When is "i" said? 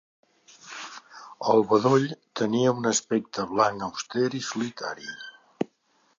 4.43-4.43